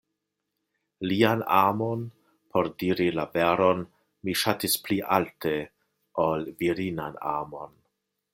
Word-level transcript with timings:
Lian 1.09 1.43
amon 1.57 2.05
por 2.55 2.69
diri 2.83 3.07
la 3.17 3.25
veron 3.35 3.85
mi 4.23 4.35
ŝatis 4.45 4.79
pli 4.87 4.99
alte, 5.19 5.55
ol 6.27 6.51
virinan 6.63 7.23
amon. 7.35 7.79